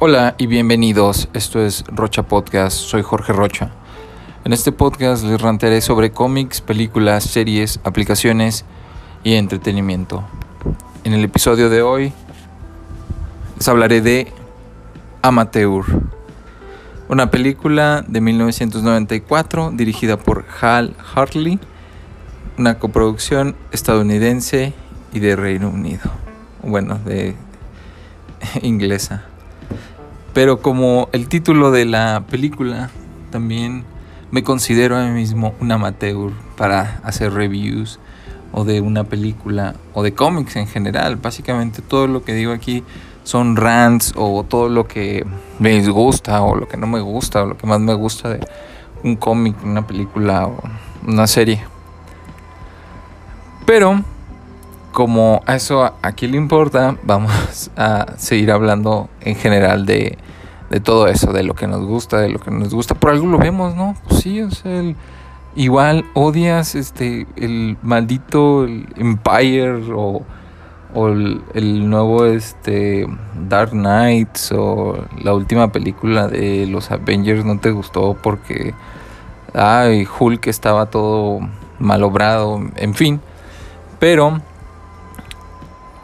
Hola 0.00 0.36
y 0.38 0.46
bienvenidos, 0.46 1.28
esto 1.32 1.60
es 1.60 1.82
Rocha 1.88 2.22
Podcast, 2.22 2.76
soy 2.76 3.02
Jorge 3.02 3.32
Rocha. 3.32 3.72
En 4.44 4.52
este 4.52 4.70
podcast 4.70 5.24
les 5.24 5.42
rantearé 5.42 5.80
sobre 5.80 6.12
cómics, 6.12 6.60
películas, 6.60 7.24
series, 7.24 7.80
aplicaciones 7.82 8.64
y 9.24 9.34
entretenimiento. 9.34 10.22
En 11.02 11.14
el 11.14 11.24
episodio 11.24 11.68
de 11.68 11.82
hoy 11.82 12.12
les 13.56 13.66
hablaré 13.66 14.00
de 14.00 14.32
Amateur, 15.22 15.84
una 17.08 17.32
película 17.32 18.04
de 18.06 18.20
1994 18.20 19.72
dirigida 19.72 20.16
por 20.16 20.44
Hal 20.60 20.94
Hartley, 21.12 21.58
una 22.56 22.78
coproducción 22.78 23.56
estadounidense 23.72 24.74
y 25.12 25.18
de 25.18 25.34
Reino 25.34 25.68
Unido, 25.70 26.08
bueno, 26.62 27.00
de 27.04 27.34
inglesa. 28.62 29.27
Pero 30.38 30.62
como 30.62 31.08
el 31.10 31.26
título 31.26 31.72
de 31.72 31.84
la 31.84 32.22
película, 32.30 32.90
también 33.32 33.82
me 34.30 34.44
considero 34.44 34.96
a 34.96 35.02
mí 35.04 35.10
mismo 35.10 35.52
un 35.58 35.72
amateur 35.72 36.30
para 36.56 37.00
hacer 37.02 37.32
reviews 37.32 37.98
o 38.52 38.62
de 38.62 38.80
una 38.80 39.02
película 39.02 39.74
o 39.94 40.04
de 40.04 40.14
cómics 40.14 40.54
en 40.54 40.68
general. 40.68 41.16
Básicamente 41.16 41.82
todo 41.82 42.06
lo 42.06 42.22
que 42.22 42.34
digo 42.34 42.52
aquí 42.52 42.84
son 43.24 43.56
rants 43.56 44.14
o 44.14 44.44
todo 44.44 44.68
lo 44.68 44.86
que 44.86 45.26
me 45.58 45.70
disgusta 45.70 46.40
o 46.42 46.54
lo 46.54 46.68
que 46.68 46.76
no 46.76 46.86
me 46.86 47.00
gusta 47.00 47.42
o 47.42 47.46
lo 47.46 47.56
que 47.56 47.66
más 47.66 47.80
me 47.80 47.94
gusta 47.94 48.28
de 48.28 48.46
un 49.02 49.16
cómic, 49.16 49.56
una 49.64 49.88
película 49.88 50.46
o 50.46 50.62
una 51.04 51.26
serie. 51.26 51.64
Pero 53.66 54.04
como 54.92 55.42
a 55.46 55.56
eso 55.56 55.82
a 55.82 56.12
quién 56.12 56.30
le 56.30 56.36
importa, 56.36 56.96
vamos 57.02 57.72
a 57.76 58.14
seguir 58.18 58.52
hablando 58.52 59.08
en 59.20 59.34
general 59.34 59.84
de, 59.84 60.16
todo 60.82 61.08
eso, 61.08 61.32
de 61.32 61.42
lo 61.42 61.54
que 61.54 61.66
nos 61.66 61.84
gusta, 61.84 62.18
de 62.18 62.28
lo 62.28 62.38
que 62.38 62.50
nos 62.50 62.74
gusta. 62.74 62.94
Por 62.94 63.10
algo 63.10 63.26
lo 63.26 63.38
vemos, 63.38 63.74
¿no? 63.74 63.94
Pues 64.06 64.20
sí, 64.20 64.42
o 64.42 64.50
sea, 64.50 64.82
igual 65.56 66.04
odias 66.14 66.74
este 66.74 67.26
el 67.36 67.76
maldito 67.82 68.66
Empire 68.66 69.82
o, 69.94 70.22
el, 71.54 71.88
nuevo 71.88 72.24
este 72.24 73.06
Dark 73.48 73.70
Knights 73.70 74.52
o 74.52 75.04
la 75.22 75.34
última 75.34 75.70
película 75.70 76.28
de 76.28 76.66
los 76.66 76.90
Avengers 76.90 77.44
no 77.44 77.58
te 77.58 77.70
gustó 77.70 78.16
porque 78.20 78.74
ay, 79.54 80.06
Hulk 80.18 80.46
estaba 80.46 80.86
todo 80.86 81.40
malobrado, 81.78 82.60
en 82.76 82.94
fin. 82.94 83.20
Pero 83.98 84.40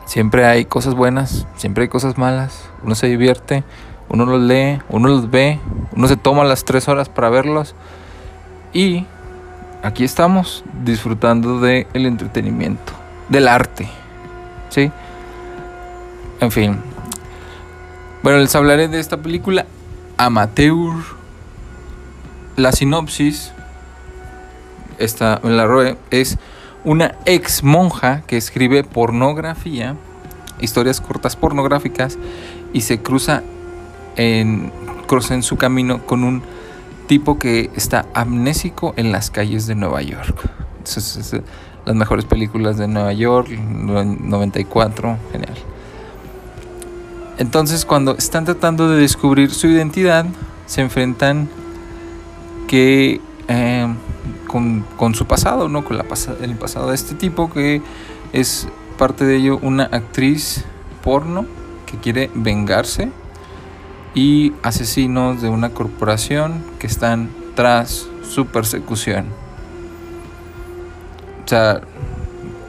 Siempre 0.07 0.45
hay 0.45 0.67
cosas 0.67 0.95
buenas, 0.95 1.47
siempre 1.57 1.83
hay 1.83 1.89
cosas 1.89 2.19
malas. 2.19 2.69
Uno 2.85 2.95
se 2.95 3.07
divierte, 3.07 3.65
uno 4.09 4.27
los 4.27 4.41
lee, 4.41 4.81
uno 4.89 5.09
los 5.09 5.31
ve, 5.31 5.59
uno 5.97 6.09
se 6.09 6.17
toma 6.17 6.45
las 6.45 6.65
tres 6.65 6.89
horas 6.89 7.09
para 7.09 7.31
verlos. 7.31 7.75
Y 8.73 9.07
aquí 9.83 10.05
estamos 10.05 10.65
disfrutando 10.85 11.61
del 11.61 11.87
entretenimiento, 11.93 12.93
del 13.29 13.49
arte. 13.49 13.89
¿Sí? 14.69 14.91
En 16.41 16.51
fin. 16.51 16.79
Bueno, 18.23 18.39
les 18.39 18.55
hablaré 18.55 18.89
de 18.89 19.01
esta 19.01 19.19
película 19.19 19.67
Amateur. 20.17 20.95
La 22.57 22.73
sinopsis, 22.73 23.53
esta 24.99 25.41
la 25.43 25.67
roe, 25.67 25.97
es 26.11 26.39
una 26.85 27.17
ex 27.25 27.65
monja 27.65 28.23
que 28.27 28.37
escribe 28.37 28.85
pornografía, 28.85 29.97
historias 30.61 31.01
cortas 31.01 31.35
pornográficas, 31.35 32.19
y 32.73 32.83
se 32.83 33.01
cruza 33.01 33.43
en, 34.17 34.73
cruza 35.07 35.35
en 35.35 35.43
su 35.43 35.57
camino 35.57 36.05
con 36.07 36.25
un 36.25 36.43
tipo 37.07 37.39
que 37.39 37.71
está 37.77 38.07
amnésico 38.15 38.95
en 38.97 39.13
las 39.13 39.31
calles 39.31 39.67
de 39.67 39.75
Nueva 39.75 40.03
York. 40.03 40.51
las 41.85 41.95
mejores 41.95 42.25
películas 42.25 42.79
de 42.79 42.89
Nueva 42.89 43.13
York, 43.13 43.51
94, 43.51 45.19
genial. 45.33 45.55
Entonces 47.39 47.85
cuando 47.85 48.17
están 48.17 48.45
tratando 48.45 48.89
de 48.89 49.01
descubrir 49.01 49.51
su 49.51 49.67
identidad, 49.67 50.25
se 50.67 50.81
enfrentan 50.81 51.49
que 52.69 53.21
eh, 53.49 53.95
con, 54.97 55.15
su 55.15 55.27
pasado, 55.27 55.69
¿no? 55.69 55.85
Con 55.85 55.99
el 55.99 56.55
pasado 56.57 56.89
de 56.89 56.95
este 56.95 57.15
tipo 57.15 57.51
que 57.51 57.83
es 58.33 58.69
parte 58.97 59.25
de 59.25 59.37
ello 59.37 59.59
una 59.61 59.85
actriz 59.85 60.65
porno 61.03 61.45
que 61.87 61.99
quiere 61.99 62.31
vengarse 62.35 63.11
y 64.15 64.53
asesinos 64.63 65.43
de 65.43 65.49
una 65.49 65.71
corporación 65.71 66.63
que 66.79 66.87
están 66.87 67.29
tras 67.55 68.07
su 68.29 68.47
persecución. 68.47 69.27
O 71.45 71.49
sea, 71.49 71.81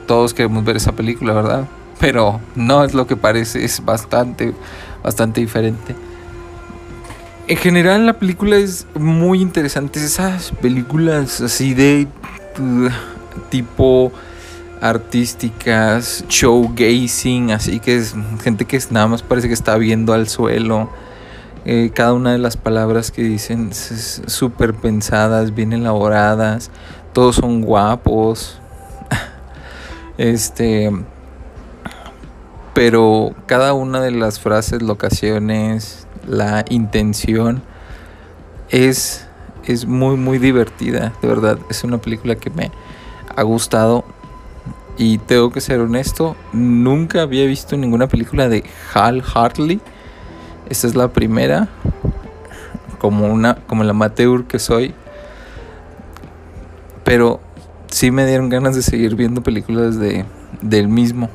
todos 0.06 0.34
queremos 0.34 0.64
ver 0.64 0.76
esa 0.76 0.92
película, 0.92 1.32
¿verdad? 1.32 1.66
Pero 1.98 2.40
no 2.54 2.84
es 2.84 2.94
lo 2.94 3.06
que 3.06 3.16
parece, 3.16 3.64
es 3.64 3.84
bastante, 3.84 4.52
bastante 5.02 5.40
diferente. 5.40 5.94
En 7.48 7.56
general 7.56 8.06
la 8.06 8.14
película 8.14 8.56
es 8.56 8.86
muy 8.98 9.40
interesante. 9.40 10.04
Esas 10.04 10.50
películas 10.50 11.40
así 11.40 11.74
de 11.74 12.08
uh, 12.58 12.88
tipo 13.50 14.12
artísticas, 14.80 16.24
showgazing, 16.28 17.52
así 17.52 17.80
que 17.80 17.96
es 17.96 18.14
gente 18.42 18.64
que 18.64 18.78
nada 18.90 19.06
más 19.06 19.22
parece 19.22 19.48
que 19.48 19.54
está 19.54 19.76
viendo 19.76 20.12
al 20.12 20.28
suelo. 20.28 20.90
Eh, 21.68 21.90
cada 21.92 22.12
una 22.12 22.30
de 22.30 22.38
las 22.38 22.56
palabras 22.56 23.10
que 23.10 23.24
dicen 23.24 23.70
es 23.72 24.22
súper 24.26 24.72
pensadas, 24.72 25.52
bien 25.52 25.72
elaboradas. 25.72 26.70
Todos 27.12 27.36
son 27.36 27.60
guapos. 27.62 28.60
este. 30.16 30.92
Pero 32.72 33.34
cada 33.46 33.72
una 33.72 34.00
de 34.00 34.12
las 34.12 34.38
frases, 34.38 34.80
locaciones, 34.80 36.06
la 36.24 36.64
intención 36.68 37.62
es, 38.68 39.26
es 39.64 39.86
muy, 39.86 40.16
muy 40.16 40.38
divertida, 40.38 41.14
de 41.20 41.26
verdad. 41.26 41.58
Es 41.68 41.82
una 41.82 41.98
película 41.98 42.36
que 42.36 42.50
me 42.50 42.70
ha 43.34 43.42
gustado 43.42 44.04
y 44.98 45.18
tengo 45.18 45.50
que 45.50 45.60
ser 45.60 45.80
honesto, 45.80 46.36
nunca 46.52 47.22
había 47.22 47.44
visto 47.46 47.76
ninguna 47.76 48.06
película 48.06 48.48
de 48.48 48.62
Hal 48.94 49.24
Hartley. 49.34 49.80
Esta 50.68 50.86
es 50.86 50.94
la 50.94 51.08
primera, 51.08 51.68
como, 52.98 53.26
una, 53.26 53.56
como 53.66 53.82
el 53.82 53.90
amateur 53.90 54.44
que 54.44 54.58
soy. 54.58 54.94
Pero 57.04 57.40
sí 57.88 58.10
me 58.10 58.26
dieron 58.26 58.48
ganas 58.48 58.74
de 58.74 58.82
seguir 58.82 59.14
viendo 59.14 59.42
películas 59.42 59.98
de, 59.98 60.24
del 60.60 60.88
mismo. 60.88 61.30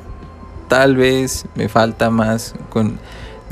Tal 0.68 0.96
vez 0.96 1.46
me 1.54 1.68
falta 1.68 2.10
más 2.10 2.54
con 2.70 2.98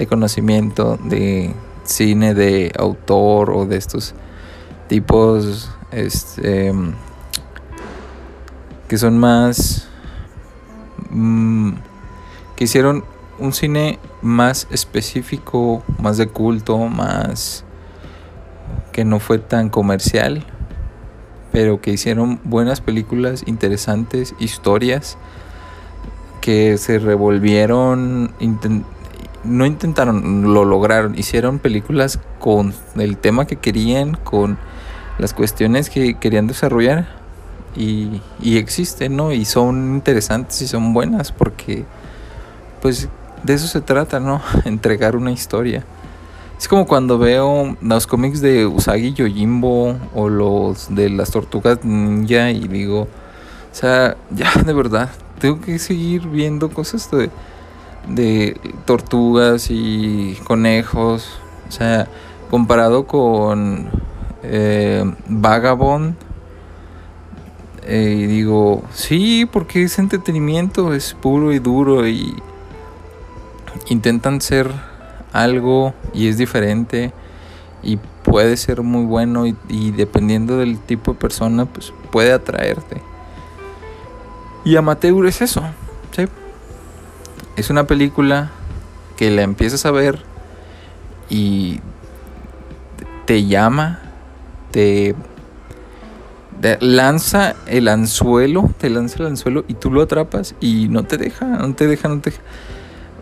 de 0.00 0.06
conocimiento 0.06 0.98
de 1.04 1.54
cine 1.84 2.32
de 2.32 2.72
autor 2.78 3.50
o 3.50 3.66
de 3.66 3.76
estos 3.76 4.14
tipos 4.88 5.70
este, 5.90 6.72
que 8.88 8.96
son 8.96 9.18
más 9.18 9.86
mm, 11.10 11.72
que 12.56 12.64
hicieron 12.64 13.04
un 13.40 13.52
cine 13.52 13.98
más 14.22 14.68
específico, 14.70 15.82
más 15.98 16.16
de 16.18 16.28
culto, 16.28 16.78
más 16.78 17.64
que 18.92 19.04
no 19.04 19.18
fue 19.18 19.38
tan 19.38 19.70
comercial, 19.70 20.44
pero 21.52 21.80
que 21.80 21.90
hicieron 21.90 22.40
buenas 22.44 22.80
películas, 22.80 23.42
interesantes, 23.46 24.34
historias 24.38 25.16
que 26.40 26.78
se 26.78 26.98
revolvieron, 26.98 28.32
no 29.44 29.66
intentaron, 29.66 30.54
lo 30.54 30.64
lograron. 30.64 31.18
Hicieron 31.18 31.58
películas 31.58 32.18
con 32.38 32.74
el 32.96 33.16
tema 33.16 33.46
que 33.46 33.56
querían, 33.56 34.14
con 34.14 34.58
las 35.18 35.34
cuestiones 35.34 35.90
que 35.90 36.14
querían 36.14 36.46
desarrollar. 36.46 37.20
Y, 37.76 38.20
y 38.40 38.56
existen, 38.58 39.16
¿no? 39.16 39.32
Y 39.32 39.44
son 39.44 39.94
interesantes 39.94 40.60
y 40.62 40.66
son 40.66 40.92
buenas 40.92 41.30
porque, 41.30 41.84
pues, 42.82 43.08
de 43.42 43.54
eso 43.54 43.66
se 43.66 43.80
trata, 43.80 44.20
¿no? 44.20 44.40
Entregar 44.64 45.16
una 45.16 45.32
historia. 45.32 45.84
Es 46.58 46.68
como 46.68 46.86
cuando 46.86 47.18
veo 47.18 47.76
los 47.80 48.06
cómics 48.06 48.40
de 48.40 48.66
Usagi 48.66 49.14
Yojimbo 49.14 49.96
o 50.14 50.28
los 50.28 50.94
de 50.94 51.08
las 51.08 51.30
tortugas 51.30 51.84
ninja 51.84 52.50
y 52.50 52.68
digo, 52.68 53.02
o 53.02 53.08
sea, 53.74 54.16
ya 54.30 54.52
de 54.64 54.72
verdad, 54.72 55.10
tengo 55.38 55.60
que 55.60 55.78
seguir 55.78 56.28
viendo 56.28 56.68
cosas 56.70 57.10
de 57.10 57.30
de 58.08 58.58
tortugas 58.84 59.68
y 59.70 60.36
conejos. 60.44 61.28
O 61.68 61.72
sea, 61.72 62.08
comparado 62.50 63.06
con 63.06 63.88
eh, 64.42 65.04
Vagabond. 65.28 66.14
Eh, 67.82 68.26
digo, 68.28 68.82
sí, 68.92 69.48
porque 69.50 69.84
es 69.84 69.98
entretenimiento, 69.98 70.94
es 70.94 71.14
puro 71.14 71.52
y 71.52 71.58
duro 71.58 72.06
y 72.06 72.36
intentan 73.88 74.40
ser 74.40 74.70
algo 75.32 75.94
y 76.12 76.28
es 76.28 76.38
diferente 76.38 77.12
y 77.82 77.98
puede 78.22 78.56
ser 78.56 78.82
muy 78.82 79.04
bueno 79.04 79.46
y, 79.46 79.90
dependiendo 79.92 80.58
del 80.58 80.78
tipo 80.78 81.12
de 81.12 81.18
persona 81.18 81.66
pues 81.66 81.92
puede 82.10 82.32
atraerte. 82.32 83.00
Y 84.64 84.76
Amateur 84.76 85.26
es 85.26 85.40
eso, 85.40 85.62
¿sí? 86.14 86.26
Es 87.56 87.70
una 87.70 87.86
película 87.86 88.50
que 89.16 89.30
la 89.30 89.42
empiezas 89.42 89.86
a 89.86 89.90
ver 89.90 90.22
y 91.30 91.80
te 93.24 93.46
llama, 93.46 94.00
te, 94.70 95.14
lanza 96.80 97.54
el 97.66 97.88
anzuelo, 97.88 98.70
te 98.78 98.90
lanza 98.90 99.18
el 99.20 99.26
anzuelo 99.26 99.64
y 99.68 99.74
tú 99.74 99.90
lo 99.90 100.02
atrapas 100.02 100.54
y 100.60 100.88
no 100.88 101.04
te 101.04 101.16
deja, 101.16 101.46
no 101.46 101.74
te 101.74 101.86
deja, 101.86 102.08
no 102.08 102.20
te 102.20 102.30
deja. 102.30 102.42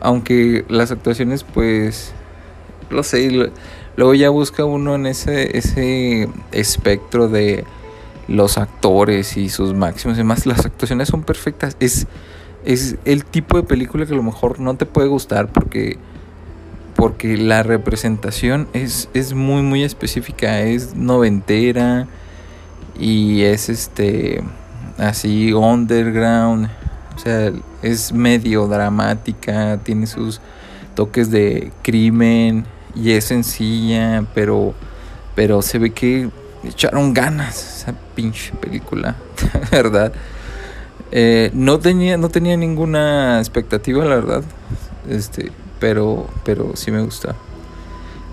Aunque 0.01 0.65
las 0.69 0.91
actuaciones 0.91 1.45
pues, 1.45 2.13
lo 2.91 3.03
sé, 3.03 3.51
luego 3.97 4.15
ya 4.15 4.31
busca 4.31 4.65
uno 4.65 4.95
en 4.95 5.07
ese, 5.07 5.57
ese 5.57 6.29
espectro 6.53 7.29
de 7.29 7.65
los 8.29 8.59
actores 8.59 9.37
y 9.37 9.49
sus 9.49 9.75
máximos 9.75 10.17
y 10.17 10.21
demás. 10.21 10.47
Las 10.47 10.67
actuaciones 10.67 11.09
son 11.09 11.23
perfectas. 11.23 11.77
Es, 11.81 12.07
es 12.65 12.97
el 13.05 13.25
tipo 13.25 13.57
de 13.57 13.63
película 13.63 14.07
que 14.07 14.13
a 14.13 14.17
lo 14.17 14.23
mejor 14.23 14.61
no 14.61 14.77
te 14.77 14.87
puede 14.87 15.09
gustar 15.09 15.49
porque 15.49 15.99
porque 16.95 17.37
la 17.37 17.63
representación 17.63 18.67
es, 18.73 19.09
es 19.15 19.33
muy 19.33 19.63
muy 19.63 19.85
específica, 19.85 20.63
es 20.63 20.97
noventera 20.97 22.09
y 22.99 23.43
es 23.43 23.69
este 23.69 24.43
así 24.99 25.53
underground, 25.53 26.69
o 27.19 27.21
sea, 27.21 27.53
es 27.83 28.13
medio 28.13 28.69
dramática, 28.69 29.77
tiene 29.83 30.07
sus 30.07 30.41
toques 30.95 31.33
de 31.33 31.73
crimen 31.83 32.65
y 32.95 33.11
es 33.11 33.25
sencilla, 33.25 34.25
pero 34.35 34.73
pero 35.35 35.61
se 35.61 35.81
ve 35.81 35.91
que 35.91 36.31
echaron 36.63 37.13
ganas 37.13 37.81
esa 37.83 37.95
pinche 38.15 38.53
película, 38.55 39.17
¿verdad? 39.73 40.13
Eh, 41.11 41.51
no 41.55 41.81
tenía 41.81 42.17
no 42.17 42.29
tenía 42.29 42.57
ninguna 42.57 43.41
expectativa, 43.41 44.05
la 44.05 44.15
verdad. 44.15 44.45
Este, 45.09 45.51
pero, 45.81 46.29
pero 46.45 46.77
sí 46.77 46.93
me 46.93 47.03
gusta. 47.03 47.35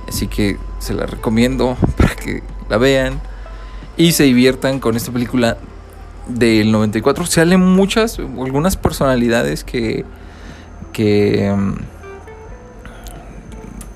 Así 0.08 0.28
que 0.28 0.60
se 0.78 0.94
la 0.94 1.08
recomiendo 1.08 1.76
para 1.98 2.16
que 2.16 2.44
la 2.70 2.78
vean 2.78 3.20
y 3.98 4.12
se 4.12 4.26
diviertan 4.26 4.80
con 4.80 4.96
esta 4.96 5.12
película 5.12 5.58
del 6.28 6.72
94. 6.72 7.26
Salen 7.26 7.62
muchas, 7.62 8.20
algunas 8.20 8.78
personalidades 8.78 9.64
que, 9.64 10.06
que, 10.94 11.54
mm, 11.56 11.76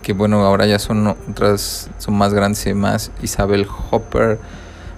que 0.01 0.13
bueno, 0.13 0.43
ahora 0.45 0.65
ya 0.65 0.79
son 0.79 1.07
otras, 1.07 1.89
son 1.97 2.15
más 2.15 2.33
grandes 2.33 2.65
y 2.67 2.73
más. 2.73 3.11
Isabel 3.21 3.67
Hopper, 3.91 4.39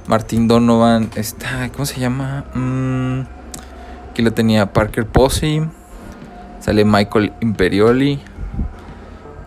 Martín 0.07 0.47
Donovan, 0.47 1.09
está, 1.15 1.69
¿cómo 1.71 1.85
se 1.85 1.99
llama? 1.99 2.45
Mm, 2.53 3.21
aquí 4.11 4.21
lo 4.21 4.33
tenía 4.33 4.73
Parker 4.73 5.05
Posey, 5.05 5.63
sale 6.59 6.85
Michael 6.85 7.33
Imperioli. 7.41 8.19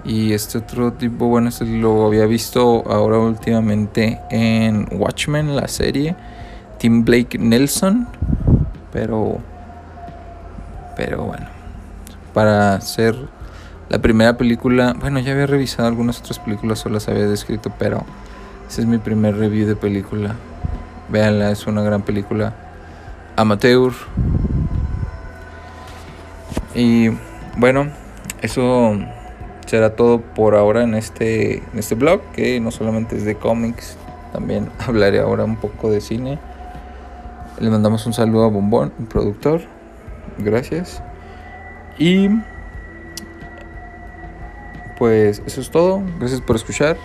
Y 0.06 0.34
este 0.34 0.58
otro 0.58 0.92
tipo, 0.92 1.28
bueno, 1.28 1.48
este 1.48 1.64
lo 1.64 2.06
había 2.06 2.26
visto 2.26 2.84
ahora 2.86 3.18
últimamente 3.18 4.20
en 4.30 4.86
Watchmen, 4.92 5.56
la 5.56 5.66
serie. 5.66 6.14
Tim 6.84 7.02
Blake 7.02 7.38
Nelson. 7.38 8.06
Pero. 8.92 9.38
Pero 10.98 11.24
bueno. 11.24 11.46
Para 12.34 12.78
ser 12.82 13.16
la 13.88 14.02
primera 14.02 14.36
película. 14.36 14.94
Bueno, 15.00 15.18
ya 15.18 15.32
había 15.32 15.46
revisado 15.46 15.88
algunas 15.88 16.20
otras 16.20 16.38
películas, 16.40 16.80
solo 16.80 16.96
las 16.96 17.08
había 17.08 17.26
descrito, 17.26 17.72
pero. 17.78 18.04
Ese 18.68 18.82
es 18.82 18.86
mi 18.86 18.98
primer 18.98 19.34
review 19.38 19.66
de 19.66 19.76
película. 19.76 20.34
Véanla, 21.08 21.52
es 21.52 21.66
una 21.66 21.80
gran 21.80 22.02
película. 22.02 22.52
Amateur. 23.34 23.94
Y 26.74 27.08
bueno, 27.56 27.88
eso 28.42 28.98
será 29.64 29.96
todo 29.96 30.20
por 30.20 30.54
ahora 30.54 30.82
en 30.82 30.94
este, 30.94 31.62
en 31.72 31.78
este 31.78 31.94
blog, 31.94 32.20
que 32.34 32.60
no 32.60 32.70
solamente 32.70 33.16
es 33.16 33.24
de 33.24 33.36
cómics, 33.36 33.96
también 34.34 34.68
hablaré 34.86 35.20
ahora 35.20 35.44
un 35.44 35.56
poco 35.56 35.90
de 35.90 36.02
cine. 36.02 36.38
Le 37.58 37.70
mandamos 37.70 38.04
un 38.06 38.12
saludo 38.12 38.44
a 38.44 38.48
Bombón, 38.48 38.92
productor. 39.08 39.62
Gracias. 40.38 41.02
Y 41.98 42.28
pues 44.98 45.42
eso 45.46 45.60
es 45.60 45.70
todo. 45.70 46.02
Gracias 46.18 46.40
por 46.40 46.56
escuchar. 46.56 46.96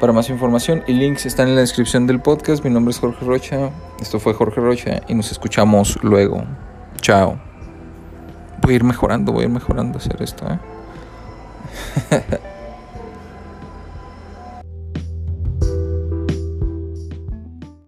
Para 0.00 0.12
más 0.12 0.30
información 0.30 0.84
y 0.86 0.92
links 0.92 1.26
están 1.26 1.48
en 1.48 1.54
la 1.54 1.62
descripción 1.62 2.06
del 2.06 2.20
podcast. 2.20 2.62
Mi 2.64 2.70
nombre 2.70 2.92
es 2.92 3.00
Jorge 3.00 3.24
Rocha. 3.24 3.70
Esto 4.00 4.20
fue 4.20 4.34
Jorge 4.34 4.60
Rocha 4.60 5.00
y 5.08 5.14
nos 5.14 5.32
escuchamos 5.32 5.98
luego. 6.02 6.44
Chao. 7.00 7.40
Voy 8.62 8.74
a 8.74 8.76
ir 8.76 8.84
mejorando, 8.84 9.32
voy 9.32 9.44
a 9.44 9.46
ir 9.46 9.52
mejorando 9.52 9.98
hacer 9.98 10.22
esto. 10.22 10.46
¿eh? 12.10 12.38